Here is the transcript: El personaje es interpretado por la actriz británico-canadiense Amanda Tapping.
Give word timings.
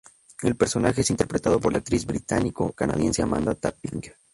El 0.41 0.55
personaje 0.55 1.01
es 1.01 1.11
interpretado 1.11 1.59
por 1.59 1.71
la 1.71 1.77
actriz 1.77 2.07
británico-canadiense 2.07 3.21
Amanda 3.21 3.53
Tapping. 3.53 4.01